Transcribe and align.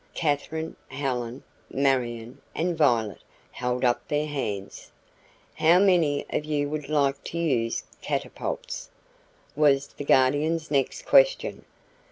Katherine, 0.15 0.75
Helen, 0.87 1.43
Marion 1.71 2.39
and 2.55 2.75
Violet 2.75 3.21
held 3.51 3.85
up 3.85 4.07
their 4.07 4.25
hands. 4.25 4.91
"How 5.53 5.77
many 5.77 6.25
of 6.31 6.43
you 6.43 6.67
would 6.69 6.89
like 6.89 7.23
to 7.25 7.37
use 7.37 7.83
catapults?" 8.01 8.89
was 9.55 9.89
the 9.89 10.03
Guardian's 10.03 10.71
next 10.71 11.05
question. 11.05 11.65